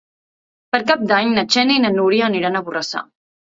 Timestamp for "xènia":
1.57-1.77